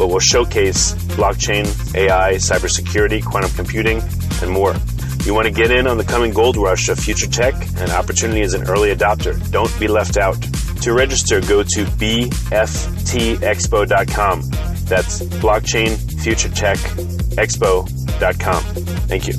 [0.00, 4.02] but will showcase blockchain, AI, cybersecurity, quantum computing,
[4.40, 4.74] and more.
[5.24, 8.40] You want to get in on the coming gold rush of future tech and opportunity
[8.40, 9.38] as an early adopter.
[9.50, 10.40] Don't be left out.
[10.80, 12.50] To register, go to bftexpo.com.
[14.86, 16.78] That's blockchain future tech
[17.36, 18.62] expo.com.
[19.06, 19.34] Thank you.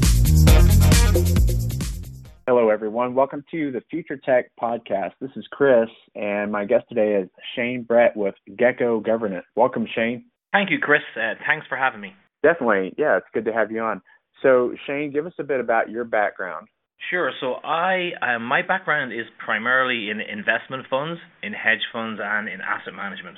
[2.45, 3.15] Hello, everyone.
[3.15, 5.13] Welcome to the Future Tech Podcast.
[5.19, 9.45] This is Chris, and my guest today is Shane Brett with Gecko Governance.
[9.55, 10.25] Welcome, Shane.
[10.51, 11.01] Thank you, Chris.
[11.15, 12.13] Uh, thanks for having me.
[12.43, 12.93] Definitely.
[12.97, 14.01] Yeah, it's good to have you on.
[14.41, 16.67] So, Shane, give us a bit about your background.
[17.09, 17.31] Sure.
[17.39, 22.59] So, I uh, my background is primarily in investment funds, in hedge funds, and in
[22.61, 23.37] asset management.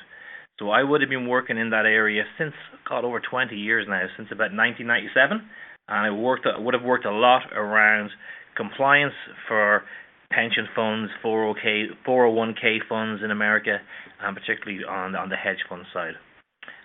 [0.59, 2.53] So, I would have been working in that area since
[2.87, 5.41] God over 20 years now, since about 1997,
[5.87, 8.09] and I worked would have worked a lot around
[8.55, 9.13] compliance
[9.47, 9.83] for
[10.31, 13.77] pension funds, 401k 401k funds in America,
[14.21, 16.15] and particularly on on the hedge fund side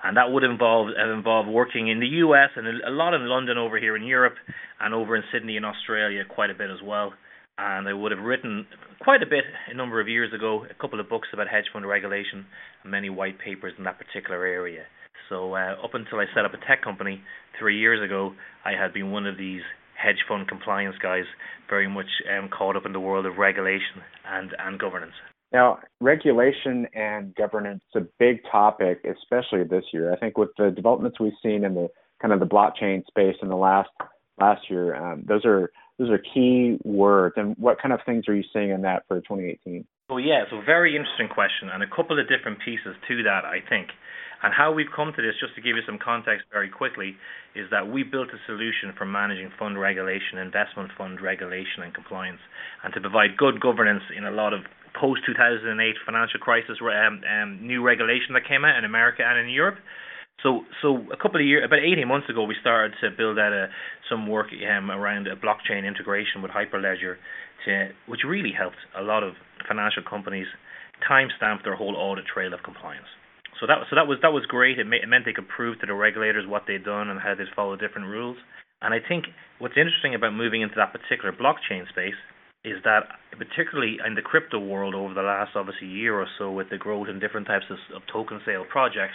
[0.04, 3.78] and that would involve involve working in the US and a lot in London over
[3.78, 4.34] here in Europe
[4.80, 7.12] and over in Sydney in Australia quite a bit as well.
[7.58, 8.66] And I would have written
[9.02, 11.86] quite a bit a number of years ago, a couple of books about hedge fund
[11.86, 12.46] regulation,
[12.82, 14.84] and many white papers in that particular area.
[15.28, 17.20] So uh, up until I set up a tech company
[17.58, 18.32] three years ago,
[18.64, 19.62] I had been one of these
[20.00, 21.24] hedge fund compliance guys,
[21.68, 25.14] very much um, caught up in the world of regulation and, and governance.
[25.52, 30.12] Now, regulation and governance is a big topic, especially this year.
[30.12, 31.88] I think with the developments we've seen in the
[32.20, 33.88] kind of the blockchain space in the last
[34.38, 37.34] last year, um, those are those are key words.
[37.38, 39.84] And what kind of things are you seeing in that for 2018?
[40.10, 43.60] Well, yeah, so very interesting question, and a couple of different pieces to that, I
[43.68, 43.88] think.
[44.42, 47.16] And how we've come to this, just to give you some context very quickly,
[47.54, 52.40] is that we built a solution for managing fund regulation, investment fund regulation, and compliance,
[52.84, 54.62] and to provide good governance in a lot of
[54.94, 59.48] post 2008 financial crisis um, um, new regulation that came out in America and in
[59.48, 59.76] Europe.
[60.42, 63.52] So, so a couple of years, about 18 months ago, we started to build out
[63.52, 63.66] a,
[64.08, 67.16] some work um, around a blockchain integration with Hyperledger,
[67.66, 69.34] to, which really helped a lot of
[69.66, 70.46] financial companies
[71.02, 73.06] timestamp their whole audit trail of compliance.
[73.60, 74.78] So that so that was that was great.
[74.78, 77.34] It, may, it meant they could prove to the regulators what they'd done and how
[77.34, 78.36] they'd follow different rules.
[78.80, 79.26] And I think
[79.58, 82.14] what's interesting about moving into that particular blockchain space
[82.64, 83.06] is that
[83.38, 87.08] particularly in the crypto world over the last obviously year or so with the growth
[87.08, 89.14] in different types of, of token sale projects,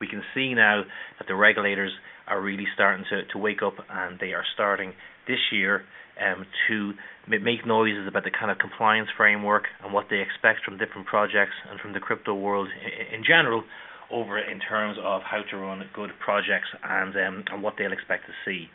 [0.00, 0.82] we can see now
[1.18, 1.90] that the regulators
[2.26, 4.92] are really starting to, to wake up and they are starting
[5.26, 5.82] this year
[6.20, 6.92] um, to
[7.28, 11.56] make noises about the kind of compliance framework and what they expect from different projects
[11.70, 13.64] and from the crypto world in, in general
[14.10, 18.24] over in terms of how to run good projects and um, and what they'll expect
[18.26, 18.68] to see.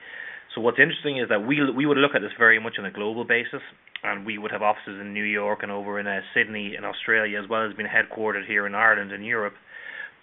[0.54, 2.92] So what's interesting is that we we would look at this very much on a
[2.92, 3.64] global basis,
[4.04, 7.42] and we would have offices in New York and over in uh, Sydney in Australia,
[7.42, 9.54] as well as being headquartered here in Ireland and Europe.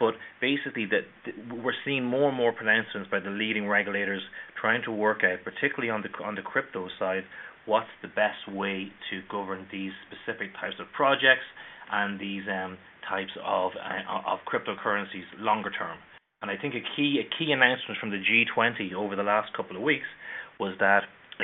[0.01, 1.07] But basically, that
[1.51, 4.23] we're seeing more and more pronouncements by the leading regulators
[4.61, 7.25] trying to work out, particularly on the on the crypto side,
[7.67, 11.47] what's the best way to govern these specific types of projects
[11.91, 12.79] and these um,
[13.09, 15.99] types of uh, of cryptocurrencies longer term.
[16.43, 19.77] And I think a key a key announcement from the G20 over the last couple
[19.77, 20.07] of weeks
[20.61, 21.03] was that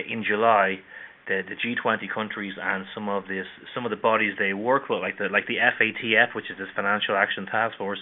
[0.09, 0.79] in July
[1.27, 5.01] the, the G20 countries and some of this some of the bodies they work with,
[5.01, 7.99] like the like the FATF, which is this Financial Action Task Force,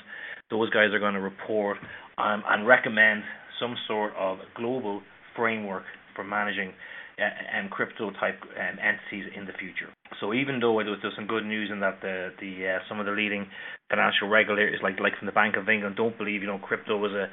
[0.51, 1.79] those guys are going to report
[2.19, 3.23] um, and recommend
[3.61, 5.03] some sort of global
[5.37, 5.85] framework
[6.15, 6.73] for managing
[7.19, 9.93] um, crypto type um, entities in the future.
[10.21, 12.79] So even though there was, there was some good news in that the the uh,
[12.89, 13.47] some of the leading
[13.91, 17.13] financial regulators, like like from the Bank of England, don't believe you know crypto was
[17.13, 17.29] a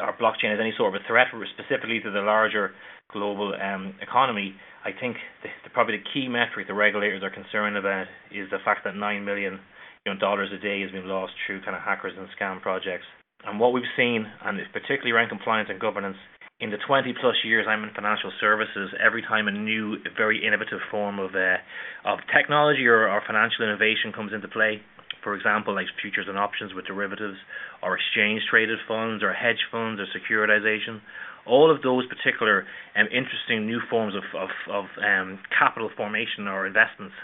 [0.00, 2.72] or blockchain is any sort of a threat specifically to the larger
[3.12, 4.54] global um, economy.
[4.84, 8.62] I think the, the, probably the key metric the regulators are concerned about is the
[8.64, 9.60] fact that nine million
[10.06, 13.04] you know, dollars a day has been lost through kind of hackers and scam projects.
[13.44, 16.16] And what we've seen, and particularly around compliance and governance,
[16.60, 20.80] in the 20 plus years I'm in financial services, every time a new, very innovative
[20.90, 21.56] form of uh,
[22.04, 24.80] of technology or, or financial innovation comes into play,
[25.24, 27.36] for example, like futures and options with derivatives,
[27.82, 31.00] or exchange traded funds, or hedge funds, or securitization,
[31.46, 32.66] all of those particular
[32.96, 37.14] um, interesting new forms of of, of um, capital formation or investments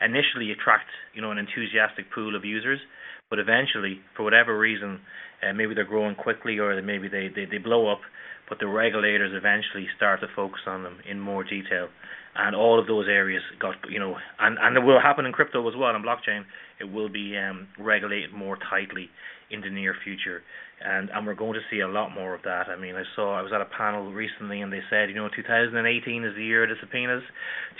[0.00, 2.80] initially attract you know an enthusiastic pool of users,
[3.28, 5.00] but eventually, for whatever reason,
[5.42, 8.00] uh, maybe they're growing quickly or maybe they, they, they blow up,
[8.48, 11.88] but the regulators eventually start to focus on them in more detail.
[12.36, 15.66] And all of those areas got, you know, and, and it will happen in crypto
[15.68, 16.44] as well, in blockchain,
[16.80, 19.10] it will be um, regulated more tightly
[19.50, 20.42] in the near future.
[20.80, 22.68] And, and we're going to see a lot more of that.
[22.68, 25.28] I mean, I saw, I was at a panel recently and they said, you know,
[25.34, 27.24] 2018 is the year of the subpoenas,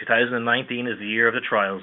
[0.00, 1.82] 2019 is the year of the trials.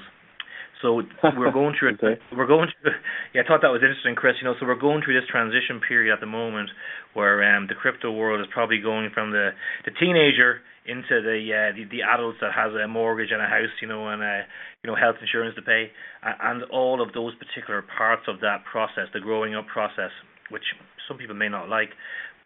[0.82, 2.20] So we're going through okay.
[2.36, 2.92] We're going through.
[3.34, 4.34] Yeah, I thought that was interesting, Chris.
[4.40, 6.70] You know, so we're going through this transition period at the moment
[7.14, 9.50] where um, the crypto world is probably going from the
[9.84, 13.72] the teenager into the uh, the, the adults that has a mortgage and a house,
[13.80, 14.44] you know, and uh,
[14.84, 15.90] you know health insurance to pay,
[16.22, 20.12] and all of those particular parts of that process, the growing up process,
[20.50, 20.64] which
[21.08, 21.90] some people may not like,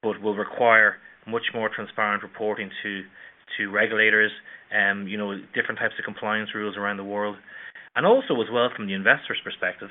[0.02, 0.96] but will require
[1.26, 3.02] much more transparent reporting to
[3.58, 4.30] to regulators,
[4.70, 7.36] um, you know, different types of compliance rules around the world
[7.96, 9.88] and also as well from the investor's perspective.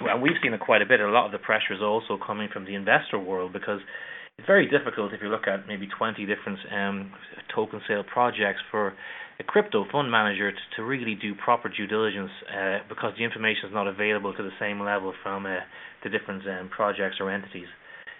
[0.00, 1.00] And we've seen it quite a bit.
[1.00, 3.80] A lot of the pressure is also coming from the investor world because
[4.38, 7.12] it's very difficult if you look at maybe 20 different um,
[7.54, 8.94] token sale projects for
[9.38, 13.68] a crypto fund manager to, to really do proper due diligence uh, because the information
[13.68, 15.56] is not available to the same level from uh,
[16.02, 17.68] the different um, projects or entities.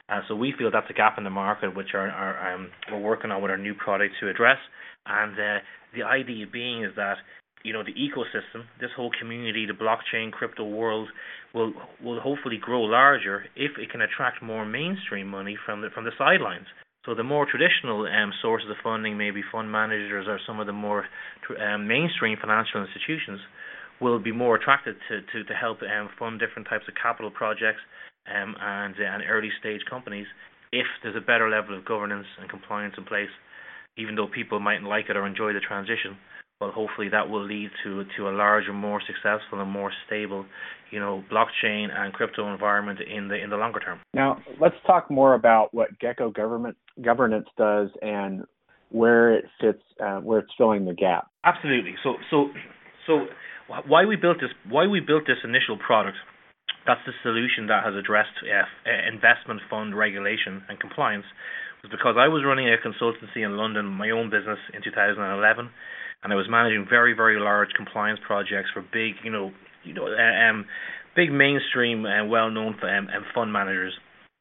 [0.09, 3.31] Uh, so we feel that's a gap in the market, which are, um, we're working
[3.31, 4.59] on with our new product to address.
[5.07, 5.59] And uh,
[5.95, 7.17] the idea being is that
[7.63, 11.09] you know the ecosystem, this whole community, the blockchain crypto world
[11.55, 11.73] will
[12.03, 16.13] will hopefully grow larger if it can attract more mainstream money from the from the
[16.19, 16.67] sidelines.
[17.05, 20.73] So the more traditional um, sources of funding, maybe fund managers or some of the
[20.73, 21.05] more
[21.59, 23.41] um, mainstream financial institutions,
[24.01, 27.81] will be more attracted to to, to help um, fund different types of capital projects
[28.27, 30.27] um, and uh, and early stage companies
[30.73, 33.31] if there's a better level of governance and compliance in place.
[33.99, 36.17] Even though people mightn't like it or enjoy the transition,
[36.63, 40.47] well, hopefully that will lead to to a larger, more successful and more stable,
[40.93, 43.99] you know, blockchain and crypto environment in the in the longer term.
[44.15, 48.45] Now, let's talk more about what Gecko government governance does and
[48.91, 51.27] where it fits, uh, where it's filling the gap.
[51.43, 51.97] Absolutely.
[52.05, 52.51] So so
[53.09, 53.27] so
[53.89, 56.17] why we built this why we built this initial product
[56.87, 58.67] that's the solution that has addressed uh,
[59.07, 61.27] investment fund regulation and compliance
[61.83, 65.71] was because I was running a consultancy in London, my own business in 2011
[66.23, 69.53] and I was managing very very large compliance projects for big you know
[69.85, 70.67] you know uh, um
[71.15, 73.93] big mainstream and well known um, fund managers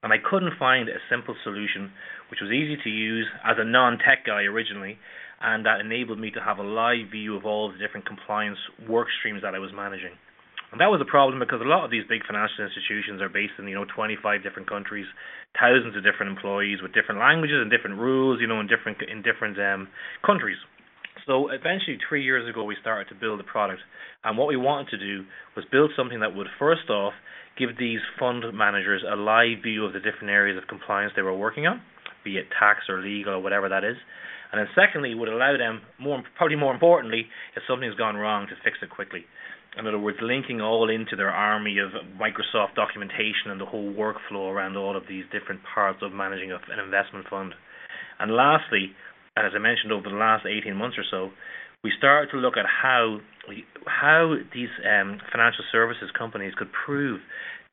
[0.04, 1.92] and I couldn't find a simple solution
[2.30, 4.98] which was easy to use as a non-tech guy originally
[5.42, 9.08] and that enabled me to have a live view of all the different compliance work
[9.20, 10.14] streams that I was managing.
[10.72, 13.60] And that was a problem because a lot of these big financial institutions are based
[13.60, 15.06] in, you know, 25 different countries,
[15.60, 19.20] thousands of different employees with different languages and different rules, you know, in different in
[19.20, 19.90] different um,
[20.24, 20.56] countries.
[21.28, 23.82] So eventually, three years ago, we started to build a product,
[24.24, 25.26] and what we wanted to do
[25.56, 27.14] was build something that would first off
[27.58, 31.38] give these fund managers a live view of the different areas of compliance they were
[31.38, 31.82] working on,
[32.24, 33.98] be it tax or legal or whatever that is.
[34.52, 38.56] And then secondly, would allow them, more probably more importantly, if something's gone wrong, to
[38.64, 39.24] fix it quickly.
[39.78, 44.52] In other words, linking all into their army of Microsoft documentation and the whole workflow
[44.52, 47.54] around all of these different parts of managing an investment fund.
[48.20, 48.92] And lastly,
[49.36, 51.32] and as I mentioned over the last 18 months or so,
[51.84, 53.20] we started to look at how
[53.88, 57.20] how these um, financial services companies could prove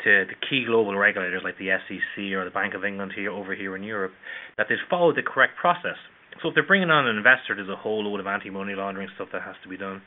[0.05, 3.55] to the key global regulators like the SEC or the Bank of England here over
[3.55, 4.13] here in Europe
[4.57, 5.99] that they've followed the correct process.
[6.41, 9.29] So if they're bringing on an investor, there's a whole load of anti-money laundering stuff
[9.33, 10.01] that has to be done.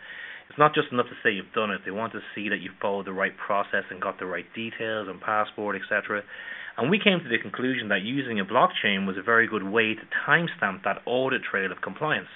[0.49, 1.81] It's not just enough to say you've done it.
[1.85, 5.07] They want to see that you've followed the right process and got the right details
[5.07, 6.23] and passport, etc.
[6.77, 9.95] And we came to the conclusion that using a blockchain was a very good way
[9.95, 12.27] to timestamp that audit trail of compliance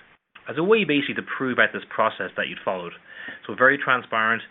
[0.50, 2.94] as a way basically to prove out this process that you'd followed.
[3.48, 4.42] So very transparent.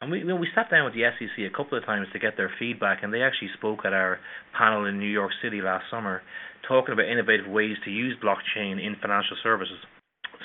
[0.00, 2.18] And we you know, we sat down with the SEC a couple of times to
[2.18, 4.18] get their feedback, and they actually spoke at our
[4.56, 6.22] panel in New York City last summer,
[6.66, 9.78] talking about innovative ways to use blockchain in financial services.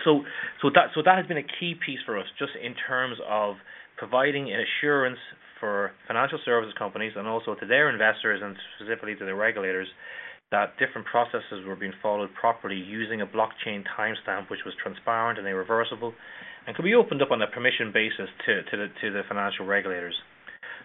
[0.04, 0.22] So
[0.62, 3.56] so that so that has been a key piece for us, just in terms of
[3.98, 5.20] providing an assurance
[5.60, 9.88] for financial services companies and also to their investors and specifically to the regulators
[10.52, 15.48] that different processes were being followed properly using a blockchain timestamp which was transparent and
[15.48, 16.14] irreversible
[16.66, 19.66] and could be opened up on a permission basis to, to, the, to the financial
[19.66, 20.16] regulators.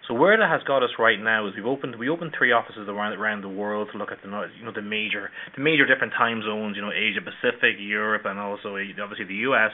[0.08, 2.88] So where that has got us right now is we've opened we opened three offices
[2.88, 4.28] around around the world to look at the
[4.58, 8.38] you know the major the major different time zones you know Asia Pacific Europe and
[8.38, 9.70] also obviously the US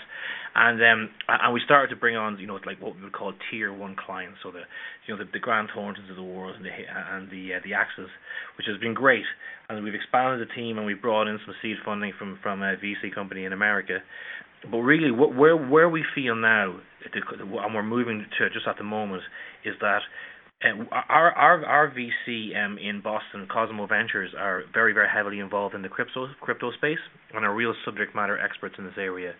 [0.54, 3.32] and um and we started to bring on you know like what we would call
[3.50, 4.36] tier one clients.
[4.42, 4.68] So the
[5.06, 7.72] you know the, the Grant Thorntons of the world and the and the uh, the
[7.72, 8.12] AXAs
[8.58, 9.24] which has been great
[9.68, 12.76] and we've expanded the team and we've brought in some seed funding from from a
[12.76, 14.00] VC company in America
[14.70, 16.78] but really, where where we feel now,
[17.12, 19.22] and we're moving to just at the moment,
[19.64, 20.00] is that
[20.64, 25.74] uh, our our our VC um, in Boston, Cosmo Ventures, are very very heavily involved
[25.74, 26.98] in the crypto crypto space
[27.32, 29.34] and are real subject matter experts in this area.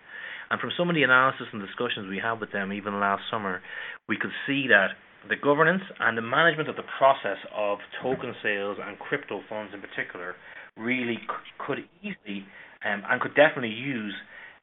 [0.49, 3.61] And from some of the analysis and discussions we had with them, even last summer,
[4.07, 4.95] we could see that
[5.27, 9.81] the governance and the management of the process of token sales and crypto funds in
[9.81, 10.35] particular
[10.77, 11.19] really
[11.57, 12.45] could easily
[12.85, 14.13] um, and could definitely use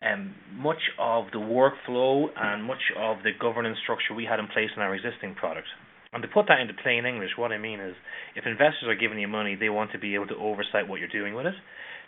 [0.00, 4.70] um, much of the workflow and much of the governance structure we had in place
[4.74, 5.68] in our existing product.
[6.12, 7.94] And to put that into plain English, what I mean is
[8.34, 11.12] if investors are giving you money, they want to be able to oversight what you're
[11.12, 11.54] doing with it.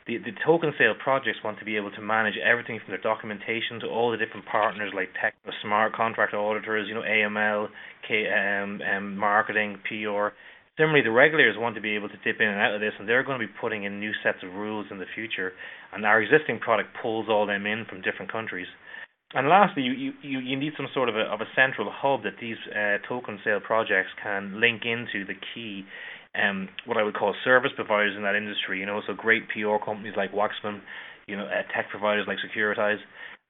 [0.09, 3.79] The, the token sale projects want to be able to manage everything from their documentation
[3.81, 7.69] to all the different partners like tech, smart contract auditors, you know, AML,
[8.09, 10.33] K, um, um, marketing, PR,
[10.79, 13.09] Similarly, the regulators want to be able to dip in and out of this, and
[13.09, 15.53] they're going to be putting in new sets of rules in the future.
[15.93, 18.69] And our existing product pulls all them in from different countries.
[19.35, 22.41] And lastly, you, you, you need some sort of a, of a central hub that
[22.41, 25.85] these uh, token sale projects can link into the key,
[26.35, 28.81] um, what I would call service providers in that industry.
[28.81, 30.81] You know, so great PR companies like Wachsman,
[31.27, 32.99] you know, uh, tech providers like Securitize,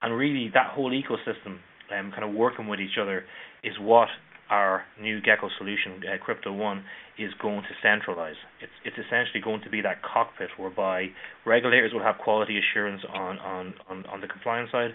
[0.03, 1.59] and really that whole ecosystem,
[1.97, 3.25] um, kind of working with each other,
[3.63, 4.09] is what
[4.51, 6.83] our new Gecko solution, uh, Crypto One,
[7.19, 8.37] is going to centralize.
[8.61, 11.07] It's it's essentially going to be that cockpit whereby
[11.47, 14.91] regulators will have quality assurance on on on, on the compliance side,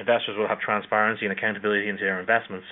[0.00, 2.66] investors will have transparency and accountability into their investments,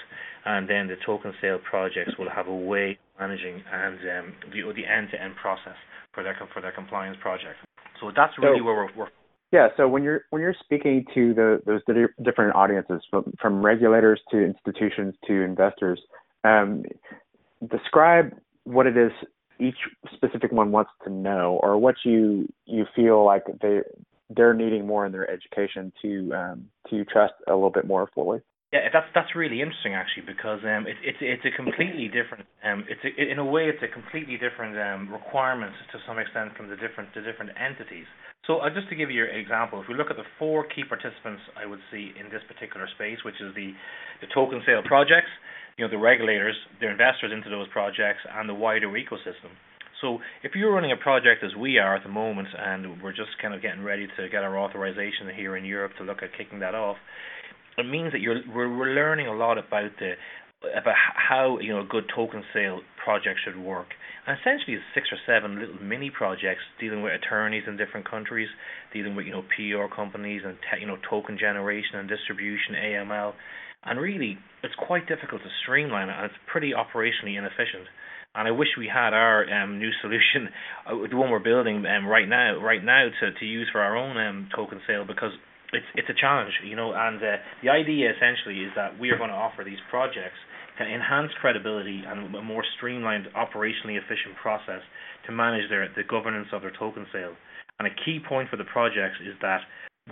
[0.45, 4.65] and then the token sale projects will have a way of managing and um, the
[4.73, 5.77] the end to end process
[6.15, 7.57] for their for their compliance project.
[8.01, 9.09] So that's really so, where we're, we're
[9.53, 9.69] yeah.
[9.77, 11.83] So when you're when you're speaking to the those
[12.23, 16.01] different audiences, from from regulators to institutions to investors,
[16.45, 16.85] um,
[17.71, 18.33] describe
[18.65, 19.13] what it is
[19.61, 19.77] each
[20.15, 23.81] specific one wants to know, or what you you feel like they
[24.31, 28.41] they're needing more in their education to um, to trust a little bit more fully.
[28.73, 32.85] Yeah, that's that's really interesting actually because um, it, it's it's a completely different um,
[32.85, 36.69] it's a, in a way it's a completely different um, requirement to some extent from
[36.69, 38.05] the different the different entities.
[38.45, 40.85] So uh, just to give you an example, if we look at the four key
[40.85, 43.73] participants I would see in this particular space, which is the
[44.21, 45.33] the token sale projects,
[45.81, 49.49] you know the regulators, the investors into those projects, and the wider ecosystem.
[50.01, 53.31] So if you're running a project as we are at the moment, and we're just
[53.43, 56.61] kind of getting ready to get our authorization here in Europe to look at kicking
[56.61, 56.97] that off
[57.79, 60.15] it means that you're we're, we're learning a lot about the
[60.77, 63.87] about how you know a good token sale project should work.
[64.27, 68.49] And essentially, it's six or seven little mini projects dealing with attorneys in different countries,
[68.93, 73.33] dealing with you know PR companies and te- you know token generation and distribution, AML,
[73.85, 77.87] and really it's quite difficult to streamline it, and it's pretty operationally inefficient.
[78.35, 80.53] And I wish we had our um, new solution,
[80.87, 83.97] uh, the one we're building um, right now, right now to, to use for our
[83.97, 85.33] own um, token sale because
[85.73, 86.93] it's it's a challenge, you know.
[86.95, 90.39] And uh, the idea essentially is that we are going to offer these projects
[90.79, 94.81] to enhance credibility and a more streamlined, operationally efficient process
[95.27, 97.35] to manage their the governance of their token sale.
[97.79, 99.61] And a key point for the projects is that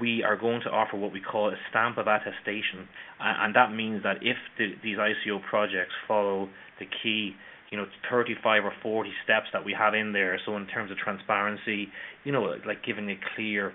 [0.01, 2.87] we are going to offer what we call a stamp of attestation,
[3.19, 7.35] and that means that if the, these ICO projects follow the key
[7.77, 10.97] you know 35 or 40 steps that we have in there so in terms of
[10.97, 11.89] transparency
[12.25, 13.73] you know like giving a clear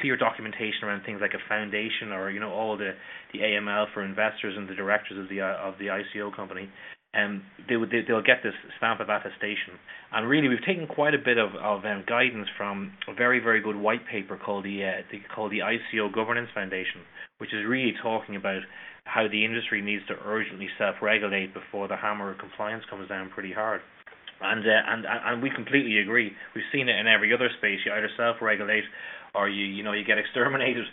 [0.00, 2.92] clear documentation around things like a foundation or you know all the
[3.32, 6.68] the AML for investors and the directors of the of the ICO company.
[7.14, 9.74] Um, they would they, will get this stamp of attestation.
[10.12, 13.60] And really, we've taken quite a bit of, of um, guidance from a very very
[13.60, 17.02] good white paper called the, uh, the called the ICO Governance Foundation,
[17.38, 18.62] which is really talking about
[19.04, 23.52] how the industry needs to urgently self-regulate before the hammer of compliance comes down pretty
[23.52, 23.80] hard.
[24.40, 26.32] And, uh, and and we completely agree.
[26.54, 27.80] We've seen it in every other space.
[27.84, 28.84] You either self-regulate
[29.34, 30.84] or you you know you get exterminated.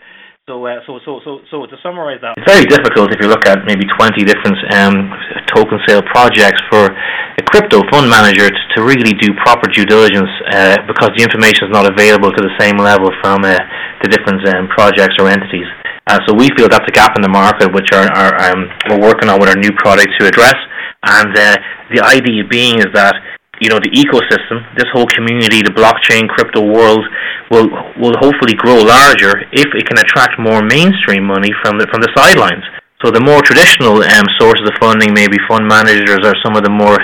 [0.48, 3.44] So, uh, so, so, so, so to summarise that, it's very difficult if you look
[3.44, 5.12] at maybe 20 different um,
[5.51, 10.32] token sale projects for a crypto fund manager to, to really do proper due diligence
[10.56, 13.60] uh, because the information is not available to the same level from uh,
[14.00, 15.67] the different um, projects or entities.
[16.08, 19.03] Uh, so we feel that's a gap in the market, which are, are um, we're
[19.03, 20.56] working on with our new product to address.
[21.03, 21.60] And uh,
[21.91, 23.20] the idea being is that
[23.59, 27.01] you know the ecosystem, this whole community, the blockchain crypto world
[27.49, 32.01] will will hopefully grow larger if it can attract more mainstream money from the from
[32.01, 32.63] the sidelines.
[33.05, 36.73] So the more traditional um, sources of funding, maybe fund managers or some of the
[36.73, 36.97] more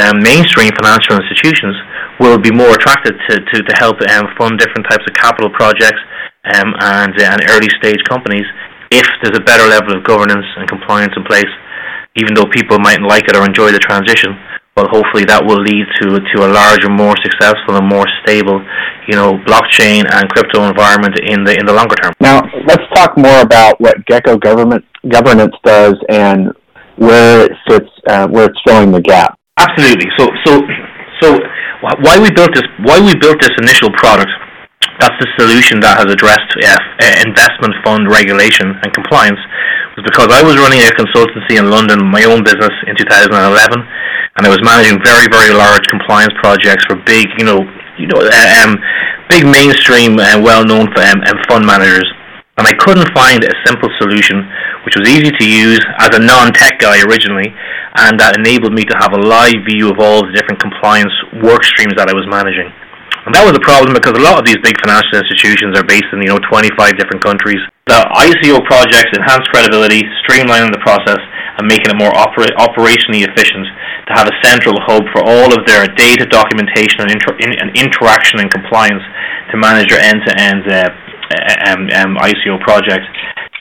[0.00, 1.76] um, mainstream financial institutions,
[2.16, 6.00] will be more attracted to, to, to help um, fund different types of capital projects
[6.56, 8.48] um, and, and early stage companies
[8.88, 11.52] if there's a better level of governance and compliance in place,
[12.16, 14.32] even though people mightn't like it or enjoy the transition
[14.76, 18.60] well, hopefully that will lead to to a larger, more successful, and more stable,
[19.08, 22.12] you know, blockchain and crypto environment in the in the longer term.
[22.20, 26.52] Now, let's talk more about what Gecko government governance does and
[26.96, 29.38] where it fits, uh, where it's filling the gap.
[29.56, 30.12] Absolutely.
[30.18, 30.60] So, so,
[31.20, 31.40] so,
[31.80, 32.68] why we built this?
[32.84, 34.28] Why we built this initial product?
[35.00, 36.76] That's the solution that has addressed uh,
[37.24, 39.40] investment fund regulation and compliance.
[39.96, 43.32] Was because I was running a consultancy in London, my own business in 2011
[44.36, 47.64] and I was managing very, very large compliance projects for big, you know,
[47.96, 48.76] you know, uh, um,
[49.32, 52.04] big mainstream and well-known um, um, fund managers.
[52.60, 54.44] And I couldn't find a simple solution
[54.84, 57.50] which was easy to use as a non-tech guy originally,
[57.96, 61.12] and that enabled me to have a live view of all the different compliance
[61.42, 62.70] work streams that I was managing.
[63.26, 66.06] And that was a problem because a lot of these big financial institutions are based
[66.12, 67.58] in, you know, 25 different countries.
[67.86, 71.22] The ICO projects enhance credibility, streamlining the process,
[71.54, 73.62] and making it more opera- operationally efficient
[74.10, 77.70] to have a central hub for all of their data documentation and, inter- in, and
[77.78, 79.06] interaction and compliance
[79.54, 80.90] to manage their end-to-end uh,
[81.70, 83.06] um, um, ICO projects.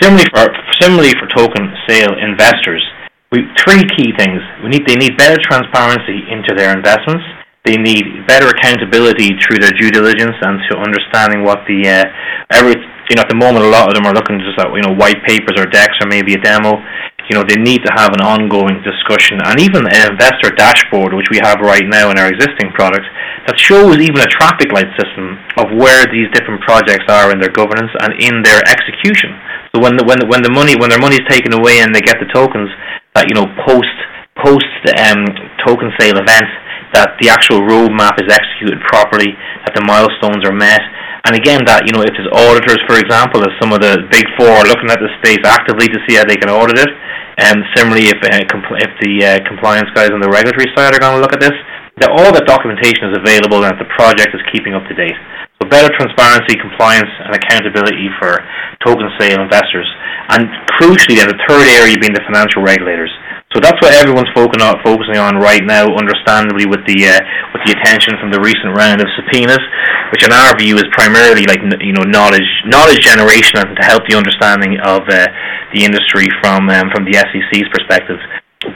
[0.01, 0.49] Similarly for,
[0.81, 2.81] similarly for token sale investors,
[3.29, 4.41] we, three key things.
[4.65, 7.21] We need, they need better transparency into their investments
[7.65, 12.05] they need better accountability through their due diligence and to understanding what the uh,
[12.53, 12.77] every
[13.09, 14.93] you know at the moment a lot of them are looking just at you know
[14.93, 16.81] white papers or decks or maybe a demo.
[17.29, 21.33] You know they need to have an ongoing discussion and even an investor dashboard which
[21.33, 23.05] we have right now in our existing product
[23.49, 27.53] that shows even a traffic light system of where these different projects are in their
[27.53, 29.33] governance and in their execution.
[29.73, 31.93] So when the when the, when the money when their money is taken away and
[31.93, 32.69] they get the tokens
[33.17, 33.97] that you know post
[34.37, 35.25] post um,
[35.65, 36.45] token sale event
[36.95, 39.36] that the actual roadmap is executed properly,
[39.67, 40.79] that the milestones are met.
[41.27, 44.23] And again, that you know, if there's auditors, for example, as some of the big
[44.39, 46.91] four are looking at the space actively to see how they can audit it,
[47.36, 51.01] and similarly, if uh, compl- if the uh, compliance guys on the regulatory side are
[51.01, 51.55] going to look at this,
[51.99, 55.15] that all that documentation is available and that the project is keeping up to date.
[55.60, 58.39] So better transparency, compliance, and accountability for
[58.84, 59.88] token sale investors,
[60.31, 60.47] and
[60.79, 63.12] crucially, then the third area being the financial regulators.
[63.55, 67.23] So that's what everyone's focusing on right now, understandably, with the uh,
[67.55, 69.63] with the attention from the recent round of subpoenas,
[70.11, 74.03] which in our view is primarily like you know knowledge knowledge generation and to help
[74.11, 75.31] the understanding of uh,
[75.71, 78.19] the industry from um, from the SEC's perspective.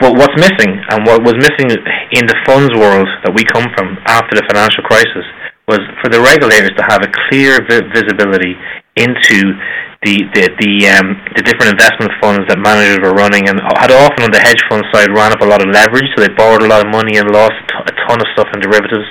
[0.00, 1.68] But what's missing, and what was missing
[2.16, 5.28] in the funds world that we come from after the financial crisis,
[5.70, 8.58] was for the regulators to have a clear vi- visibility
[8.98, 9.54] into
[10.02, 14.26] the the the, um, the different investment funds that managers were running, and had often
[14.26, 16.70] on the hedge fund side ran up a lot of leverage, so they borrowed a
[16.70, 19.06] lot of money and lost a ton of stuff in derivatives.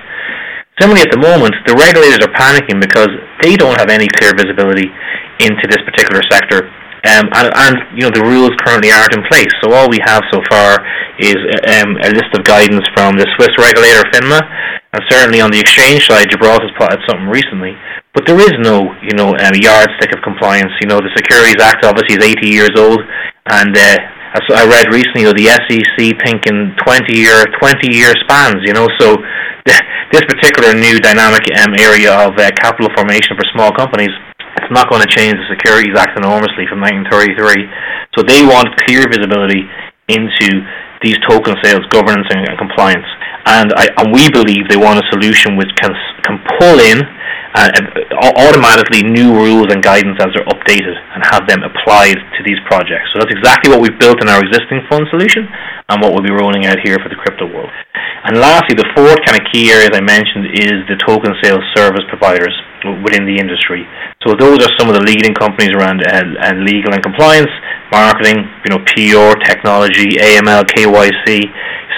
[0.81, 3.11] Similarly, at the moment, the regulators are panicking because
[3.43, 4.87] they don't have any clear visibility
[5.39, 6.67] into this particular sector.
[6.99, 9.47] Um, and, and you know the rules currently aren't in place.
[9.63, 10.83] So all we have so far
[11.15, 11.39] is
[11.79, 14.39] um, a list of guidance from the Swiss regulator FINMA,
[14.91, 17.71] and certainly on the exchange side, Gibraltar has put out something recently.
[18.11, 20.75] But there is no, you know, um, yardstick of compliance.
[20.81, 22.99] You know, the Securities Act obviously is 80 years old,
[23.47, 23.97] and uh,
[24.35, 28.59] as I read recently, you know, the SEC thinking 20 year, 20 year spans.
[28.65, 29.15] You know, so
[30.11, 34.11] this particular new dynamic um, area of uh, capital formation for small companies,
[34.59, 37.65] it's not going to change the Securities Act enormously from 1933.
[38.13, 39.63] So they want clear visibility
[40.11, 40.67] into
[41.01, 43.07] these token sales governance and, and compliance.
[43.47, 45.95] And, I, and we believe they want a solution which can
[46.27, 46.99] can pull in
[47.55, 47.71] uh,
[48.37, 53.09] automatically new rules and guidance as they're updated and have them applied to these projects.
[53.09, 55.47] So that's exactly what we've built in our existing fund solution,
[55.89, 57.71] and what we'll be rolling out here for the crypto world.
[58.27, 62.05] And lastly, the fourth kind of key area I mentioned is the token sales service
[62.11, 62.53] providers
[63.03, 63.83] within the industry.
[64.25, 67.51] So those are some of the leading companies around uh, legal and compliance,
[67.91, 71.47] marketing, you know, PR, technology, AML, KYC,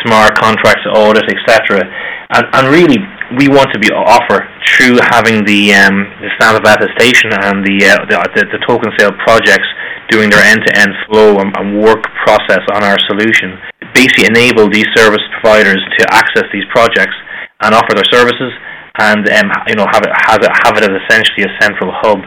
[0.06, 1.86] smart contracts, audit, etc.
[2.34, 2.98] And, and really,
[3.38, 8.04] we want to be offer through having the um, the of attestation and the, uh,
[8.10, 9.67] the, the the token sale projects
[10.10, 13.56] doing their end-to-end flow and, and work process on our solution.
[13.96, 17.15] Basically, enable these service providers to access these projects
[17.63, 18.52] and offer their services,
[18.99, 22.19] and um, you know have it have it have it as essentially a central hub,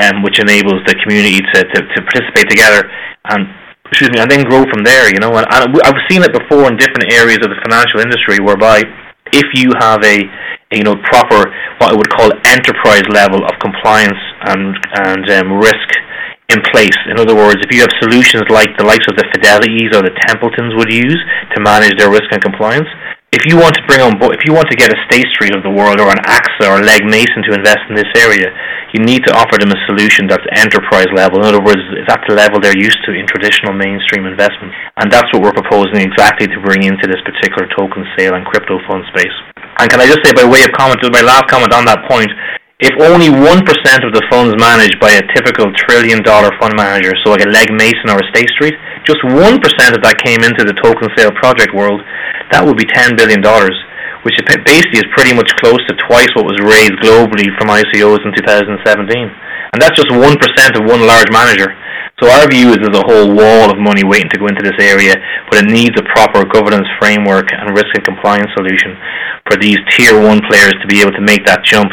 [0.00, 2.90] um, which enables the community to, to, to participate together
[3.30, 3.46] and
[3.90, 5.10] excuse me, and then grow from there.
[5.10, 8.38] You know, and, and I've seen it before in different areas of the financial industry,
[8.38, 8.82] whereby
[9.32, 10.18] if you have a,
[10.72, 14.74] a you know proper what I would call enterprise level of compliance and
[15.06, 15.90] and um, risk
[16.50, 16.98] in place.
[17.06, 20.14] In other words, if you have solutions like the likes of the Fidelities or the
[20.26, 21.20] Templetons would use
[21.54, 22.90] to manage their risk and compliance,
[23.30, 25.62] if you want to bring on, if you want to get a State Street of
[25.62, 28.50] the world or an AXA or Legg Mason to invest in this area,
[28.90, 31.38] you need to offer them a solution that's enterprise level.
[31.38, 31.78] In other words,
[32.10, 34.74] at the level they're used to in traditional mainstream investment.
[34.98, 38.82] And that's what we're proposing exactly to bring into this particular token sale and crypto
[38.90, 39.36] fund space.
[39.78, 42.34] And can I just say, by way of comment, my last comment on that point,
[42.80, 43.36] if only 1%
[44.08, 47.68] of the funds managed by a typical trillion dollar fund manager, so like a Legg
[47.76, 48.72] Mason or a State Street,
[49.04, 49.36] just 1%
[49.92, 52.00] of that came into the token sale project world,
[52.48, 53.44] that would be $10 billion,
[54.24, 58.32] which basically is pretty much close to twice what was raised globally from ICOs in
[58.32, 58.72] 2017.
[59.72, 61.76] And that's just 1% of one large manager.
[62.20, 64.76] So our view is there's a whole wall of money waiting to go into this
[64.78, 65.16] area,
[65.50, 68.92] but it needs a proper governance framework and risk and compliance solution
[69.48, 71.90] for these tier one players to be able to make that jump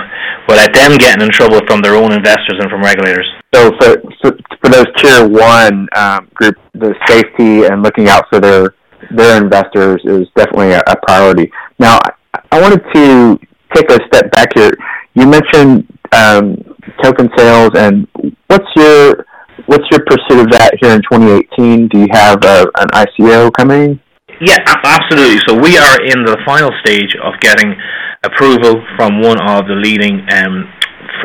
[0.48, 3.28] without them getting in trouble from their own investors and from regulators.
[3.56, 8.40] So for, for, for those tier one um, group, the safety and looking out for
[8.40, 8.76] their
[9.12, 11.52] their investors is definitely a, a priority.
[11.80, 12.00] Now,
[12.34, 13.40] I, I wanted to
[13.74, 14.72] take a step back here.
[15.14, 16.58] You mentioned um,
[17.02, 18.08] token sales, and
[18.48, 19.27] what's your
[19.68, 21.88] what's your pursuit of that here in 2018?
[21.88, 24.00] Do you have a, an ICO coming?
[24.42, 25.40] Yeah, absolutely.
[25.48, 27.76] So we are in the final stage of getting
[28.24, 30.66] approval from one of the leading um,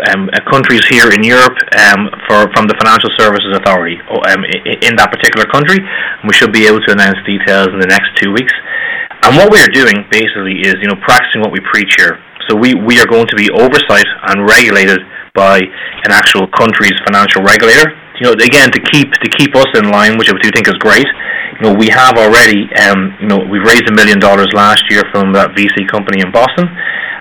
[0.08, 4.44] um, uh, countries here in Europe um, for from the Financial Services Authority um,
[4.80, 5.78] in that particular country.
[6.24, 8.52] We should be able to announce details in the next two weeks.
[9.22, 12.18] And what we are doing basically is, you know, practicing what we preach here.
[12.48, 14.98] So we, we are going to be oversight and regulated
[15.34, 15.62] by
[16.02, 20.18] an actual country's financial regulator you know, again to keep to keep us in line,
[20.18, 21.06] which I do think is great.
[21.60, 25.02] You know, we have already, um, you know, we've raised a million dollars last year
[25.12, 26.68] from that VC company in Boston,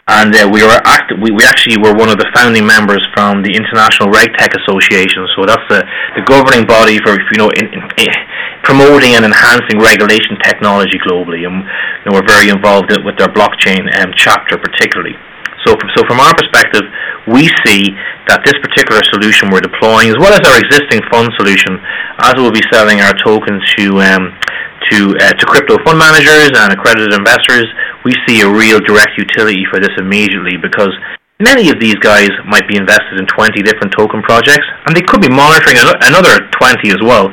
[0.07, 3.43] and uh, we were act- we, we actually were one of the founding members from
[3.43, 5.27] the International RegTech Association.
[5.35, 5.83] So that's the,
[6.15, 8.09] the governing body for you know in, in, in
[8.63, 13.87] promoting and enhancing regulation technology globally, and you know, we're very involved with their blockchain
[14.01, 15.15] um, chapter particularly.
[15.65, 16.83] So, so from our perspective,
[17.29, 17.93] we see
[18.25, 21.77] that this particular solution we're deploying, as well as our existing fund solution,
[22.25, 24.33] as we'll be selling our tokens to um,
[24.89, 27.69] to uh, to crypto fund managers and accredited investors,
[28.05, 30.91] we see a real direct utility for this immediately because
[31.41, 35.21] many of these guys might be invested in 20 different token projects, and they could
[35.21, 37.29] be monitoring another 20 as well.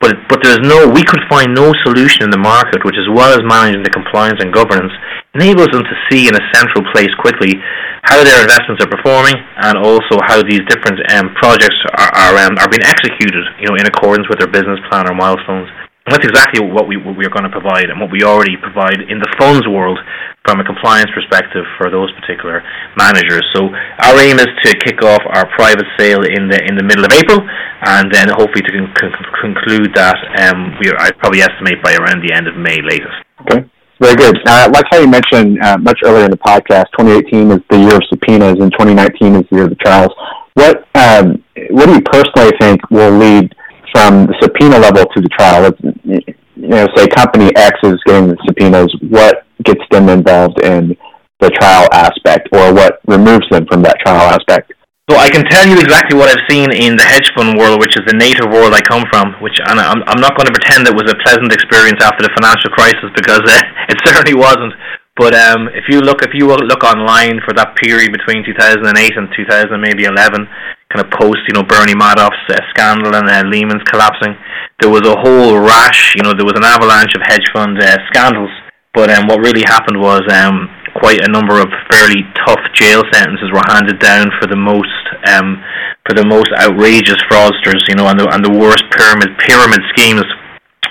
[0.00, 3.32] But but there's no we could find no solution in the market which as well
[3.32, 4.92] as managing the compliance and governance
[5.34, 7.56] enables them to see in a central place quickly
[8.04, 12.54] how their investments are performing and also how these different um, projects are are, um,
[12.60, 15.68] are being executed you know in accordance with their business plan or milestones.
[16.06, 19.18] That's exactly what we what we're going to provide and what we already provide in
[19.18, 19.98] the funds world
[20.46, 22.62] from a compliance perspective for those particular
[22.94, 23.42] managers.
[23.50, 27.02] So our aim is to kick off our private sale in the in the middle
[27.02, 30.14] of April, and then hopefully to con- con- conclude that
[30.46, 33.18] um, we I probably estimate by around the end of May latest.
[33.42, 33.66] Okay.
[33.98, 34.36] Very good.
[34.46, 37.96] Uh, like how you mentioned uh, much earlier in the podcast, 2018 is the year
[37.96, 40.12] of subpoenas, and 2019 is the year of the trials.
[40.54, 43.54] What um, what do you personally think will lead
[43.96, 45.72] from the subpoena level to the trial,
[46.04, 50.92] you know, say company X is getting the subpoenas, what gets them involved in
[51.40, 54.76] the trial aspect, or what removes them from that trial aspect?
[55.08, 57.96] So I can tell you exactly what I've seen in the hedge fund world, which
[57.96, 59.32] is the native world I come from.
[59.40, 62.34] Which and I'm, I'm not going to pretend it was a pleasant experience after the
[62.36, 64.76] financial crisis because uh, it certainly wasn't.
[65.16, 68.84] But um, if you look, if you look online for that period between 2008
[69.16, 70.44] and 2000, maybe 11,
[70.92, 74.34] kind of post, you know, Bernie Madoff's uh, scandal and uh, Lehman's collapsing,
[74.80, 76.14] there was a whole rash.
[76.14, 78.50] You know, there was an avalanche of hedge fund uh, scandals.
[78.94, 83.52] But um, what really happened was um, quite a number of fairly tough jail sentences
[83.52, 84.88] were handed down for the most
[85.28, 85.60] um,
[86.08, 90.24] for the most outrageous fraudsters, you know, and the, and the worst pyramid pyramid schemes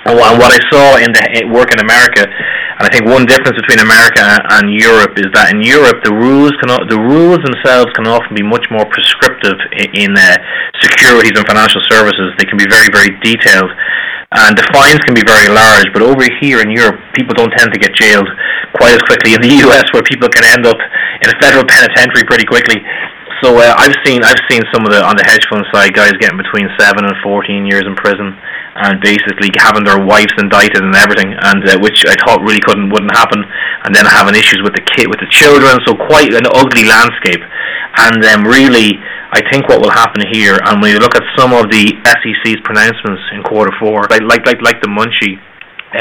[0.05, 2.27] And what I saw in the work in America,
[2.75, 4.19] and I think one difference between America
[4.59, 8.43] and Europe is that in Europe the rules can the rules themselves can often be
[8.43, 9.55] much more prescriptive
[9.95, 10.35] in, uh,
[10.83, 12.35] securities and financial services.
[12.35, 13.71] They can be very very detailed,
[14.35, 15.87] and the fines can be very large.
[15.95, 18.27] But over here in Europe, people don't tend to get jailed
[18.75, 19.39] quite as quickly.
[19.39, 20.79] In the U.S., where people can end up
[21.23, 22.83] in a federal penitentiary pretty quickly.
[23.43, 26.15] So uh, I've seen I've seen some of the on the hedge fund side guys
[26.23, 28.31] getting between seven and fourteen years in prison
[28.75, 32.91] and basically having their wives indicted and everything, and uh, which I thought really couldn't
[32.91, 33.43] wouldn't happen,
[33.83, 37.43] and then having issues with the kid with the children, so quite an ugly landscape.
[37.95, 38.99] And um, really,
[39.31, 42.59] I think what will happen here, and when you look at some of the SEC's
[42.63, 45.39] pronouncements in quarter four, like like like, like the Munchee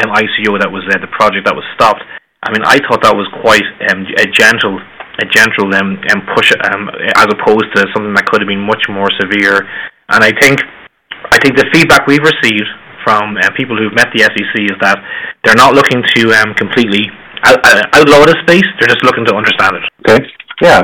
[0.02, 2.02] um, ICO that was uh, the project that was stopped.
[2.42, 4.82] I mean, I thought that was quite um, a gentle
[5.20, 8.84] a gentle um, um push um, as opposed to something that could have been much
[8.88, 9.62] more severe.
[10.10, 10.60] And I think
[11.30, 12.68] I think the feedback we've received
[13.04, 14.98] from uh, people who've met the SEC is that
[15.44, 17.06] they're not looking to um, completely
[17.44, 18.64] uh, outlaw the space.
[18.80, 19.84] They're just looking to understand it.
[20.08, 20.26] Okay.
[20.62, 20.82] Yeah.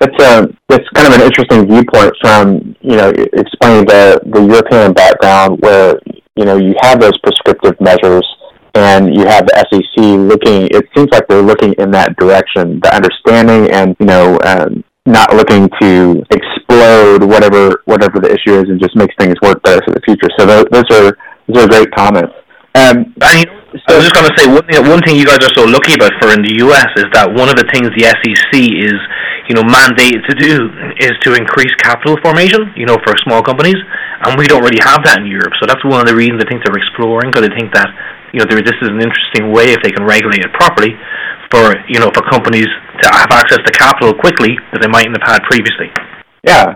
[0.00, 4.92] That's uh, that's kind of an interesting viewpoint from you know explaining the the European
[4.92, 6.00] background where
[6.34, 8.26] you know you have those prescriptive measures
[8.74, 10.68] and you have the SEC looking.
[10.70, 15.34] It seems like they're looking in that direction, the understanding and you know um, not
[15.34, 19.92] looking to explode whatever whatever the issue is and just makes things work better for
[19.92, 20.28] the future.
[20.38, 22.32] So those, those are those are great comments.
[22.74, 23.44] Um, I,
[23.88, 24.80] I was just going to say one thing.
[24.88, 26.88] One thing you guys are so lucky about for in the U.S.
[26.96, 28.96] is that one of the things the SEC is,
[29.48, 30.70] you know, mandated to do
[31.02, 33.78] is to increase capital formation, you know, for small companies,
[34.22, 35.52] and we don't really have that in Europe.
[35.58, 37.90] So that's one of the reasons I think they're exploring because they think that,
[38.32, 40.94] you know, there, this is an interesting way if they can regulate it properly
[41.52, 42.66] for you know for companies
[43.02, 45.92] to have access to capital quickly that they mightn't have had previously.
[46.42, 46.74] Yeah,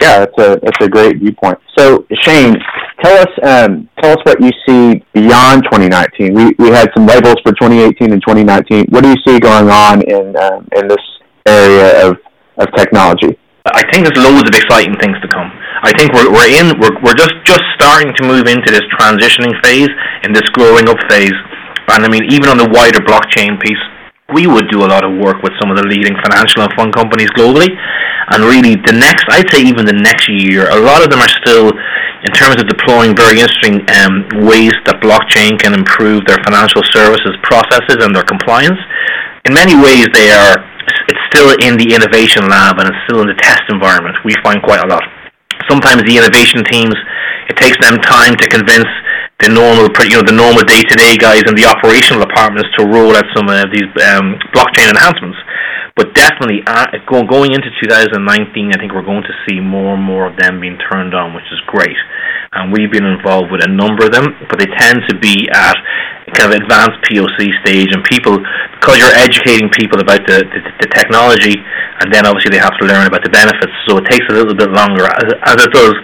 [0.00, 1.58] yeah, that's a that's a great viewpoint.
[1.76, 2.54] So Shane,
[3.02, 6.32] tell us um, tell us what you see beyond 2019.
[6.32, 8.86] We we had some labels for 2018 and 2019.
[8.88, 11.02] What do you see going on in um, in this
[11.46, 12.16] area of
[12.58, 13.38] of technology?
[13.66, 15.50] I think there's loads of exciting things to come.
[15.82, 19.52] I think we're we're in we're we're just just starting to move into this transitioning
[19.62, 19.90] phase
[20.22, 21.34] and this growing up phase.
[21.88, 23.80] And I mean, even on the wider blockchain piece,
[24.32, 26.94] we would do a lot of work with some of the leading financial and fund
[26.94, 27.68] companies globally.
[28.32, 31.28] And really, the next, I'd say even the next year, a lot of them are
[31.44, 31.68] still,
[32.24, 37.36] in terms of deploying very interesting um, ways that blockchain can improve their financial services
[37.44, 38.80] processes and their compliance.
[39.44, 40.56] In many ways, they are,
[41.08, 44.16] it's still in the innovation lab and it's still in the test environment.
[44.24, 45.02] We find quite a lot.
[45.68, 46.94] Sometimes the innovation teams,
[47.48, 48.88] it takes them time to convince
[49.42, 53.26] the normal, you know, the normal day-to-day guys in the operational departments to roll out
[53.34, 55.38] some of these um, blockchain enhancements.
[55.94, 58.18] But definitely, uh, going into 2019,
[58.74, 61.46] I think we're going to see more and more of them being turned on, which
[61.54, 61.94] is great.
[62.50, 65.78] And we've been involved with a number of them, but they tend to be at
[66.34, 68.42] kind of advanced POC stage, and people,
[68.80, 71.54] because you're educating people about the, the, the technology,
[72.02, 74.54] and then obviously they have to learn about the benefits, so it takes a little
[74.54, 75.94] bit longer, as, as it does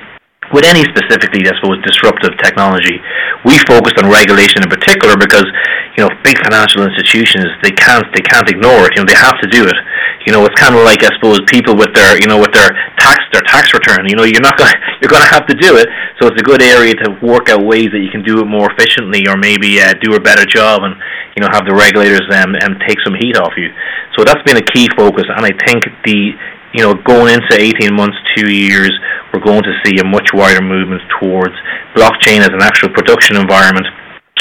[0.50, 2.98] with any specifically, I suppose, disruptive technology,
[3.46, 5.46] we focused on regulation in particular because,
[5.94, 8.98] you know, big financial institutions they can't they can't ignore it.
[8.98, 9.78] You know, they have to do it.
[10.26, 12.70] You know, it's kind of like I suppose people with their you know with their
[12.98, 14.10] tax their tax return.
[14.10, 15.86] You know, you're not going you're going to have to do it.
[16.20, 18.68] So it's a good area to work out ways that you can do it more
[18.74, 20.98] efficiently, or maybe uh, do a better job, and
[21.36, 23.70] you know have the regulators um, and take some heat off you.
[24.18, 26.34] So that's been a key focus, and I think the
[26.74, 28.92] you know, going into 18 months, two years,
[29.32, 31.54] we're going to see a much wider movement towards
[31.94, 33.86] blockchain as an actual production environment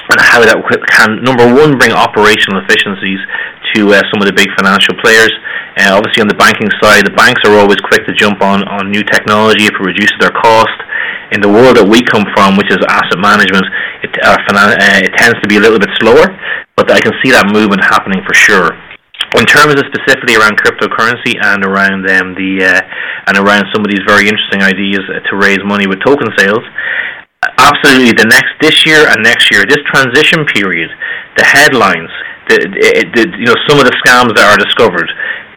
[0.10, 0.58] and how that
[0.90, 3.22] can, number one, bring operational efficiencies
[3.74, 5.30] to uh, some of the big financial players.
[5.78, 8.90] Uh, obviously, on the banking side, the banks are always quick to jump on, on
[8.90, 10.74] new technology if it reduces their cost.
[11.30, 13.62] In the world that we come from, which is asset management,
[14.02, 14.34] it, uh,
[15.06, 16.26] it tends to be a little bit slower,
[16.74, 18.89] but I can see that movement happening for sure
[19.38, 22.82] in terms of specifically around cryptocurrency and around um, the uh,
[23.30, 26.66] and around some of these very interesting ideas to raise money with token sales,
[27.62, 30.90] absolutely the next this year and next year, this transition period,
[31.38, 32.10] the headlines,
[32.50, 32.58] the,
[33.14, 35.06] the, you know some of the scams that are discovered,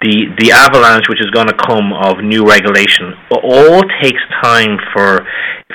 [0.04, 5.24] the the avalanche which is going to come of new regulation, all takes time for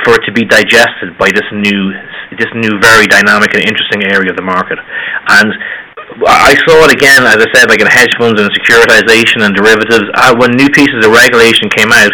[0.06, 1.98] for it to be digested by this new
[2.38, 5.50] this new very dynamic and interesting area of the market, and
[6.08, 10.08] I saw it again, as I said, like in hedge funds and securitization and derivatives.
[10.16, 12.10] Uh, when new pieces of regulation came out,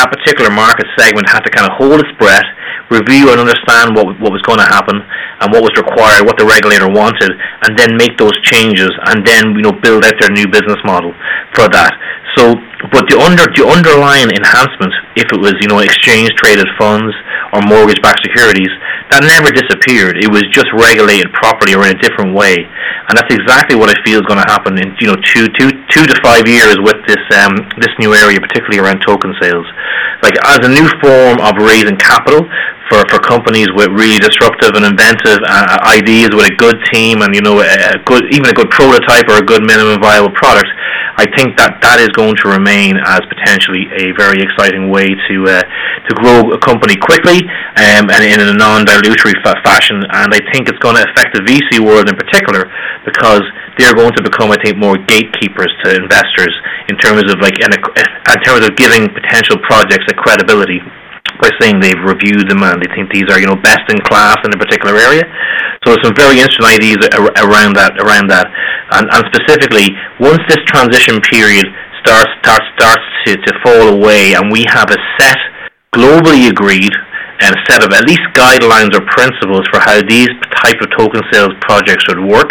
[0.00, 2.48] that particular market segment had to kind of hold its breath,
[2.88, 6.48] review and understand what what was going to happen and what was required, what the
[6.48, 7.36] regulator wanted,
[7.68, 11.12] and then make those changes, and then you know build out their new business model
[11.52, 11.92] for that.
[12.40, 12.56] So,
[12.90, 17.12] but the under the underlying enhancement, if it was you know exchange traded funds
[17.54, 18.70] or mortgage backed securities,
[19.14, 20.18] that never disappeared.
[20.18, 22.58] It was just regulated properly or in a different way,
[23.06, 25.70] and that's exactly what I feel is going to happen in you know two, two,
[25.94, 29.66] two to five years with this um, this new area, particularly around token sales.
[30.26, 32.42] Like as a new form of raising capital
[32.88, 37.34] for, for companies with really disruptive and inventive uh, ideas with a good team and
[37.34, 40.68] you know a good even a good prototype or a good minimum viable product.
[41.16, 45.36] I think that that is going to remain as potentially a very exciting way to
[45.46, 47.46] uh, to grow a company quickly
[47.78, 50.02] um, and in a non-dilutory fa- fashion.
[50.10, 52.66] And I think it's going to affect the VC world in particular
[53.06, 53.46] because
[53.78, 56.54] they're going to become, I think, more gatekeepers to investors
[56.90, 60.82] in terms of like in, a, in terms of giving potential projects a credibility
[61.40, 64.38] by saying they've reviewed them and they think these are you know best in class
[64.44, 65.24] in a particular area.
[65.82, 67.00] So there's some very interesting ideas
[67.40, 68.48] around that around that,
[68.96, 71.66] and, and specifically once this transition period
[72.04, 75.40] starts starts starts to, to fall away and we have a set
[75.94, 76.92] globally agreed
[77.40, 80.30] and a set of at least guidelines or principles for how these
[80.62, 82.50] type of token sales projects should work.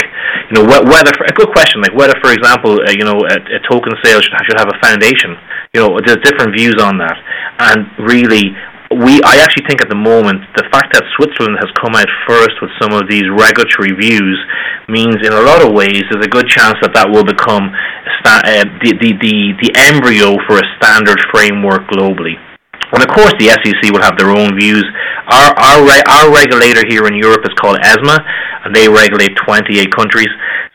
[0.52, 3.60] You know, whether a good question like whether, for example, uh, you know, a, a
[3.70, 5.38] token sale should, should have a foundation.
[5.74, 7.18] You know, there's different views on that,
[7.72, 8.54] and really,
[8.96, 12.58] we I actually think at the moment the fact that Switzerland has come out first
[12.62, 14.38] with some of these regulatory views
[14.88, 17.72] means in a lot of ways there's a good chance that that will become
[18.22, 22.38] sta- uh, the, the the the embryo for a standard framework globally.
[22.94, 24.86] And of course, the SEC will have their own views.
[25.26, 28.18] Our our our regulator here in Europe is called ESMA,
[28.66, 30.30] and they regulate 28 countries.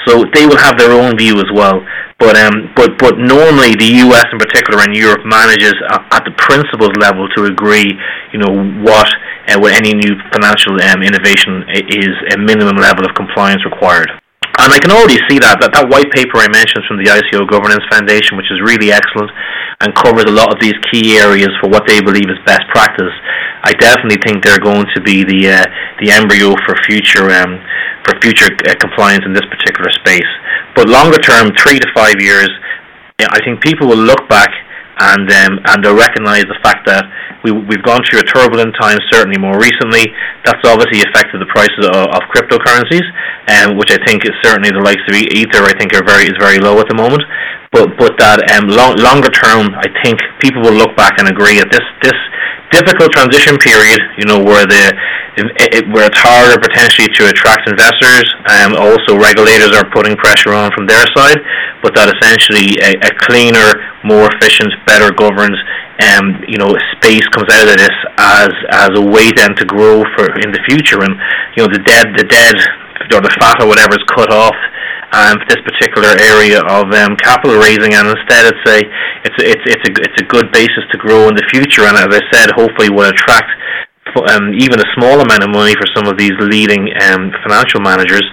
[0.09, 1.85] So they will have their own view as well.
[2.19, 4.27] But um, but but normally the U.S.
[4.33, 7.93] in particular and Europe manages at the principles level to agree,
[8.33, 8.51] you know,
[8.83, 9.07] what
[9.47, 14.11] uh, any new financial um, innovation is a minimum level of compliance required.
[14.59, 17.47] And I can already see that, that that white paper I mentioned from the ICO
[17.47, 19.31] Governance Foundation, which is really excellent
[19.81, 23.15] and covers a lot of these key areas for what they believe is best practice.
[23.63, 25.67] I definitely think they're going to be the uh,
[26.03, 27.63] the embryo for future um,
[28.03, 30.31] for future uh, compliance in this particular space.
[30.75, 32.51] But longer term, three to five years,
[33.23, 34.51] I think people will look back
[34.99, 37.07] and um, and they'll recognise the fact that
[37.51, 40.07] we, we've gone through a turbulent time, certainly more recently.
[40.45, 43.05] That's obviously affected the prices of, of cryptocurrencies,
[43.49, 45.65] um, which I think is certainly the likes of Ether.
[45.65, 47.23] I think are very is very low at the moment.
[47.73, 51.61] But but that um, long, longer term, I think people will look back and agree
[51.61, 52.17] that this this
[52.73, 54.93] difficult transition period, you know, where the
[55.37, 58.27] it, where it's harder potentially to attract investors.
[58.49, 61.39] Um, also, regulators are putting pressure on from their side,
[61.83, 65.57] but that essentially a, a cleaner, more efficient, better governed,
[65.99, 70.07] um, you know, space comes out of this as as a way then to grow
[70.15, 71.15] for in the future, and
[71.57, 72.55] you know, the dead, the dead,
[73.11, 74.55] or the fat or whatever is cut off
[75.13, 78.79] um, this particular area of um, capital raising, and instead it's a
[79.27, 81.97] it's a, it's it's a it's a good basis to grow in the future, and
[81.97, 83.51] as I said, hopefully will attract
[84.31, 88.25] um, even a small amount of money for some of these leading um, financial managers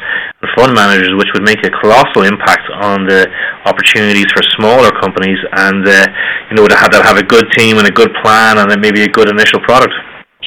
[0.45, 3.25] and fund managers, which would make a colossal impact on the
[3.65, 6.05] opportunities for smaller companies, and uh,
[6.49, 8.79] you know to have that have a good team and a good plan, and then
[8.79, 9.93] maybe a good initial product.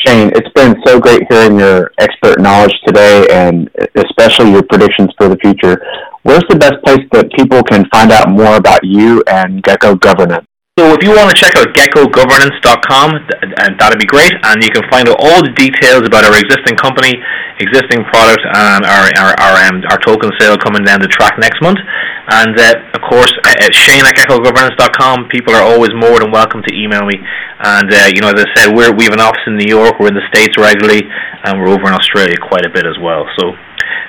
[0.07, 5.29] Shane, it's been so great hearing your expert knowledge today and especially your predictions for
[5.29, 5.83] the future.
[6.23, 10.47] Where's the best place that people can find out more about you and Gecko Governance?
[10.79, 14.87] So if you want to check out geckogovernance.com, and that'd be great, and you can
[14.87, 17.19] find out all the details about our existing company,
[17.59, 21.59] existing product, and our our our, um, our token sale coming down the track next
[21.67, 21.83] month.
[22.31, 26.71] And uh, of course, at Shane at geckogovernance.com, people are always more than welcome to
[26.71, 27.19] email me.
[27.59, 29.99] And uh, you know, as I said, we're we have an office in New York,
[29.99, 31.03] we're in the States regularly,
[31.43, 33.27] and we're over in Australia quite a bit as well.
[33.35, 33.51] So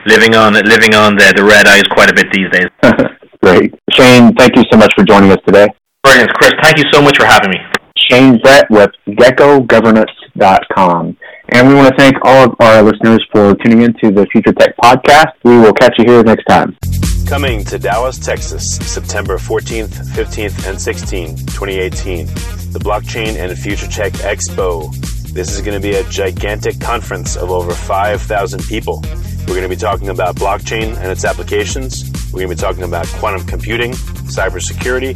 [0.06, 2.70] living on living on the the red eyes quite a bit these days.
[3.42, 4.38] Great, Shane.
[4.38, 5.66] Thank you so much for joining us today.
[6.04, 6.34] Brilliant.
[6.34, 7.58] Chris, thank you so much for having me.
[8.10, 11.18] Shane Brett with geckogovernance.com.
[11.52, 14.54] And we want to thank all of our listeners for tuning in to the Future
[14.54, 15.32] Tech Podcast.
[15.44, 16.78] We will catch you here next time.
[17.28, 22.28] Coming to Dallas, Texas, September 14th, 15th, and 16th, 2018.
[22.72, 24.90] The Blockchain and Future Tech Expo.
[25.34, 29.02] This is going to be a gigantic conference of over 5,000 people.
[29.42, 32.10] We're going to be talking about blockchain and its applications.
[32.32, 35.16] We're going to be talking about quantum computing, cybersecurity,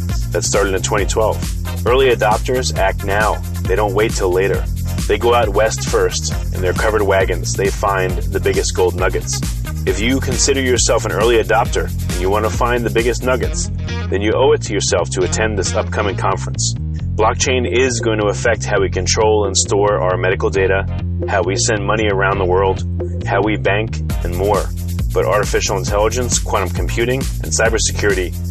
[0.31, 1.85] that started in 2012.
[1.85, 4.63] Early adopters act now, they don't wait till later.
[5.07, 6.33] They go out west first.
[6.53, 9.41] In their covered wagons, they find the biggest gold nuggets.
[9.87, 13.69] If you consider yourself an early adopter and you want to find the biggest nuggets,
[14.09, 16.75] then you owe it to yourself to attend this upcoming conference.
[17.15, 20.85] Blockchain is going to affect how we control and store our medical data,
[21.27, 22.83] how we send money around the world,
[23.25, 24.63] how we bank, and more.
[25.13, 28.50] But artificial intelligence, quantum computing, and cybersecurity